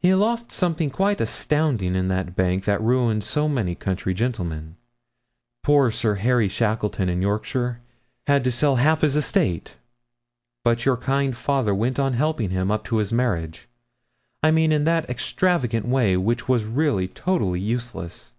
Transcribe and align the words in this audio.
He 0.00 0.12
lost 0.16 0.50
something 0.50 0.90
quite 0.90 1.20
astounding 1.20 1.94
in 1.94 2.08
that 2.08 2.34
bank 2.34 2.64
that 2.64 2.82
ruined 2.82 3.22
so 3.22 3.48
many 3.48 3.76
country 3.76 4.14
gentlemen 4.14 4.74
poor 5.62 5.92
Sir 5.92 6.16
Harry 6.16 6.48
Shackleton, 6.48 7.08
in 7.08 7.22
Yorkshire, 7.22 7.80
had 8.26 8.42
to 8.42 8.50
sell 8.50 8.74
half 8.82 9.02
his 9.02 9.14
estate. 9.14 9.76
But 10.64 10.84
your 10.84 10.96
kind 10.96 11.36
father 11.36 11.72
went 11.72 12.00
on 12.00 12.14
helping 12.14 12.50
him, 12.50 12.68
up 12.72 12.82
to 12.86 12.96
his 12.96 13.12
marriage 13.12 13.68
I 14.42 14.50
mean 14.50 14.72
in 14.72 14.82
that 14.90 15.08
extravagant 15.08 15.86
way 15.86 16.16
which 16.16 16.48
was 16.48 16.64
really 16.64 17.06
totally 17.06 17.60
useless.' 17.60 18.32